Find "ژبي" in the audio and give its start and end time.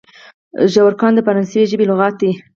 1.71-1.85